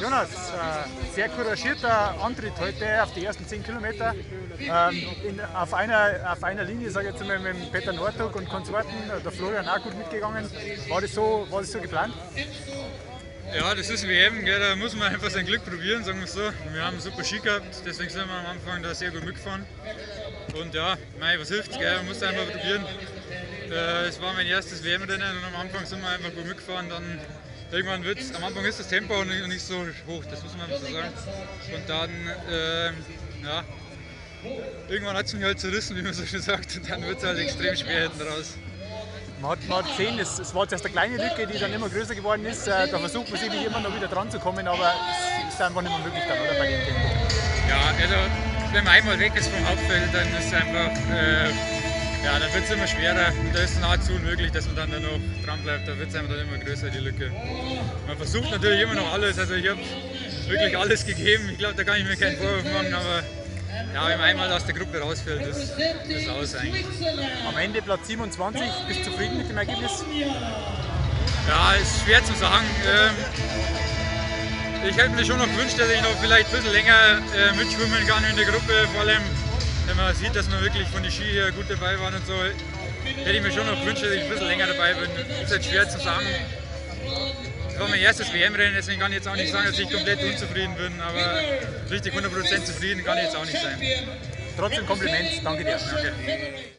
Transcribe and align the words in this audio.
Jonas, 0.00 0.28
äh, 0.30 1.14
sehr 1.14 1.28
couragierter 1.28 2.14
Antritt 2.22 2.52
heute 2.58 3.02
auf 3.02 3.12
die 3.14 3.24
ersten 3.24 3.46
10 3.46 3.64
Kilometer. 3.64 4.14
Ähm, 4.60 5.06
in, 5.26 5.40
auf, 5.40 5.74
einer, 5.74 6.32
auf 6.32 6.44
einer 6.44 6.64
Linie, 6.64 6.90
sage 6.90 7.08
ich 7.08 7.14
jetzt 7.14 7.26
mal, 7.26 7.38
mit 7.38 7.72
Peter 7.72 7.92
Nordtug 7.92 8.36
und 8.36 8.48
Konsorten, 8.48 8.94
der 9.24 9.32
Florian 9.32 9.68
auch 9.68 9.82
gut 9.82 9.96
mitgegangen. 9.98 10.48
War 10.88 11.00
das 11.00 11.14
so, 11.14 11.46
war 11.50 11.60
das 11.60 11.72
so 11.72 11.80
geplant? 11.80 12.14
Ja, 13.56 13.74
das 13.74 13.88
ist 13.88 14.06
WM, 14.06 14.44
gell, 14.44 14.60
da 14.60 14.76
muss 14.76 14.94
man 14.94 15.12
einfach 15.12 15.30
sein 15.30 15.46
Glück 15.46 15.64
probieren, 15.64 16.04
sagen 16.04 16.18
wir 16.18 16.26
es 16.26 16.34
so. 16.34 16.50
Wir 16.72 16.84
haben 16.84 17.00
super 17.00 17.24
Ski 17.24 17.40
gehabt, 17.40 17.82
deswegen 17.84 18.10
sind 18.10 18.28
wir 18.28 18.34
am 18.34 18.46
Anfang 18.46 18.82
da 18.82 18.94
sehr 18.94 19.10
gut 19.10 19.24
mitgefahren. 19.24 19.66
Und 20.60 20.74
ja, 20.74 20.96
mei, 21.18 21.40
was 21.40 21.48
hilft's, 21.48 21.76
gell, 21.78 21.96
man 21.96 22.06
muss 22.06 22.22
einfach 22.22 22.46
probieren. 22.46 22.84
Äh, 23.70 24.06
es 24.06 24.20
war 24.20 24.32
mein 24.34 24.46
erstes 24.46 24.84
WM-Rennen 24.84 25.38
und 25.38 25.44
am 25.44 25.60
Anfang 25.60 25.86
sind 25.86 26.00
wir 26.02 26.08
einfach 26.08 26.32
gut 26.34 26.46
mitgefahren. 26.46 26.88
Dann 26.88 27.20
irgendwann 27.70 28.04
wird 28.04 28.18
am 28.36 28.44
Anfang 28.44 28.64
ist 28.64 28.80
das 28.80 28.88
Tempo 28.88 29.24
nicht, 29.24 29.46
nicht 29.48 29.62
so 29.62 29.86
hoch, 30.06 30.24
das 30.30 30.42
muss 30.42 30.56
man 30.56 30.68
so 30.70 30.92
sagen. 30.92 31.12
Und 31.74 31.88
dann, 31.88 32.10
äh, 32.50 32.86
ja, 33.44 33.64
irgendwann 34.88 35.16
hat 35.16 35.26
es 35.26 35.34
mich 35.34 35.44
halt 35.44 35.60
zerrissen, 35.60 35.96
wie 35.96 36.02
man 36.02 36.12
so 36.12 36.24
schön 36.24 36.40
sagt, 36.40 36.76
und 36.76 36.88
dann 36.88 37.02
wird 37.02 37.18
es 37.18 37.24
halt 37.24 37.38
extrem 37.38 37.76
schwer 37.76 38.02
hinten 38.02 38.22
raus. 38.22 38.54
Man 39.40 39.52
hat, 39.52 39.68
man 39.68 39.78
hat 39.78 39.96
gesehen, 39.96 40.18
es, 40.18 40.38
es 40.38 40.52
war 40.54 40.62
jetzt 40.64 40.72
erst 40.72 40.84
eine 40.84 40.92
kleine 40.92 41.16
Lücke, 41.16 41.46
die 41.46 41.58
dann 41.58 41.72
immer 41.72 41.88
größer 41.88 42.14
geworden 42.14 42.44
ist. 42.44 42.66
Äh, 42.66 42.88
da 42.88 42.98
versucht 42.98 43.30
man 43.30 43.40
sich 43.40 43.52
immer 43.64 43.80
noch 43.80 43.94
wieder 43.94 44.08
dran 44.08 44.28
zu 44.30 44.40
kommen, 44.40 44.66
aber 44.66 44.92
es 45.46 45.54
ist 45.54 45.62
einfach 45.62 45.82
nicht 45.82 45.92
mehr 45.92 46.04
möglich 46.04 46.24
dann, 46.26 46.40
oder? 46.40 46.58
Bei 46.58 46.66
dem 46.66 46.84
Tempo. 46.84 47.00
Ja, 47.68 47.78
also 48.02 48.14
wenn 48.72 48.84
man 48.84 48.94
einmal 48.94 49.18
weg 49.18 49.32
ist 49.36 49.48
vom 49.48 49.68
Hauptfeld, 49.68 50.12
dann 50.12 50.26
ist 50.38 50.46
es 50.46 50.52
einfach, 50.54 50.90
äh, 51.14 51.52
ja, 52.24 52.38
dann 52.38 52.52
wird 52.52 52.64
es 52.64 52.70
immer 52.70 52.86
schwerer. 52.86 53.32
Und 53.38 53.54
da 53.54 53.60
ist 53.60 53.72
es 53.72 53.80
nahezu 53.80 54.12
unmöglich, 54.12 54.52
dass 54.52 54.66
man 54.66 54.76
dann 54.76 54.90
da 54.90 55.00
noch 55.00 55.18
dran 55.44 55.62
bleibt. 55.62 55.88
Da 55.88 55.98
wird 55.98 56.10
es 56.10 56.14
einfach 56.14 56.34
dann 56.34 56.48
immer 56.48 56.58
größer, 56.58 56.90
die 56.90 56.98
Lücke. 56.98 57.30
Man 58.06 58.16
versucht 58.16 58.50
natürlich 58.50 58.82
immer 58.82 58.94
noch 58.94 59.12
alles. 59.12 59.38
Also 59.38 59.54
ich 59.54 59.68
habe 59.68 59.80
wirklich 60.48 60.76
alles 60.76 61.06
gegeben. 61.06 61.48
Ich 61.52 61.58
glaube, 61.58 61.74
da 61.74 61.84
kann 61.84 61.96
ich 61.98 62.04
mir 62.04 62.16
keinen 62.16 62.36
Vorwurf 62.36 62.64
machen, 62.64 62.94
aber 62.94 63.22
ja, 63.94 64.08
wenn 64.08 64.18
man 64.18 64.28
einmal 64.28 64.52
aus 64.52 64.66
der 64.66 64.74
Gruppe 64.74 64.98
rausfällt, 65.00 65.46
ist 65.46 65.72
das 65.76 66.28
aus 66.28 66.54
eigentlich. 66.54 66.84
Am 67.46 67.56
Ende 67.56 67.82
Platz 67.82 68.06
27, 68.08 68.62
bist 68.86 69.00
du 69.00 69.04
zufrieden 69.10 69.38
mit 69.38 69.48
dem 69.48 69.56
Ergebnis? 69.56 70.04
Ja, 71.48 71.72
ist 71.74 72.02
schwer 72.04 72.24
zu 72.24 72.34
sagen. 72.34 72.66
Ähm, 72.86 73.14
ich 74.88 74.96
hätte 74.96 75.10
mir 75.10 75.24
schon 75.24 75.38
noch 75.38 75.46
gewünscht, 75.46 75.78
dass 75.78 75.90
ich 75.90 76.00
noch 76.02 76.16
vielleicht 76.20 76.48
ein 76.48 76.56
bisschen 76.56 76.72
länger 76.72 77.18
äh, 77.34 77.56
mitschwimmen 77.56 78.06
kann 78.06 78.24
in 78.24 78.36
der 78.36 78.44
Gruppe, 78.44 78.86
vor 78.92 79.02
allem 79.02 79.22
wenn 79.88 79.96
man 79.96 80.14
sieht, 80.14 80.36
dass 80.36 80.50
wir 80.50 80.60
wirklich 80.60 80.86
von 80.88 81.02
den 81.02 81.10
Ski 81.10 81.24
her 81.24 81.50
gut 81.52 81.66
dabei 81.68 81.98
waren 81.98 82.14
und 82.14 82.26
so, 82.26 82.34
hätte 82.34 83.36
ich 83.36 83.42
mir 83.42 83.52
schon 83.52 83.66
noch 83.66 83.80
gewünscht, 83.80 84.02
dass 84.02 84.10
ich 84.12 84.22
ein 84.22 84.28
bisschen 84.28 84.46
länger 84.46 84.66
dabei 84.66 84.94
bin. 84.94 85.10
Ist 85.42 85.50
halt 85.50 85.64
schwer 85.64 85.88
zu 85.88 85.98
sagen. 85.98 86.26
Das 87.68 87.80
war 87.80 87.88
mein 87.88 88.00
erstes 88.00 88.32
WM-Rennen, 88.32 88.74
deswegen 88.76 89.00
kann 89.00 89.12
ich 89.12 89.18
jetzt 89.18 89.28
auch 89.28 89.36
nicht 89.36 89.52
sagen, 89.52 89.66
dass 89.66 89.78
ich 89.78 89.90
komplett 89.90 90.22
unzufrieden 90.22 90.74
bin, 90.74 91.00
aber 91.00 91.40
richtig 91.90 92.12
100% 92.12 92.64
zufrieden 92.64 93.04
kann 93.04 93.18
ich 93.18 93.24
jetzt 93.24 93.36
auch 93.36 93.44
nicht 93.44 93.60
sein. 93.62 93.80
Trotzdem 94.56 94.86
Kompliment, 94.86 95.28
danke 95.44 95.64
dir. 95.64 95.78
Danke. 95.78 96.72